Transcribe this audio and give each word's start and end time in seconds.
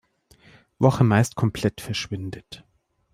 Woche 0.79 1.03
meist 1.03 1.35
komplett 1.35 1.79
verschwindet. 1.79 2.65